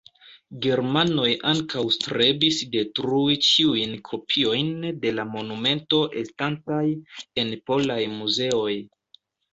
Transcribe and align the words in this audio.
Germanoj 0.65 1.27
ankaŭ 1.49 1.83
strebis 1.95 2.57
detrui 2.75 3.37
ĉiujn 3.49 3.93
kopiojn 4.09 4.71
de 5.05 5.11
la 5.19 5.27
monumento 5.35 6.01
estantaj 6.23 6.83
en 7.45 7.53
polaj 7.71 8.03
muzeoj. 8.19 8.73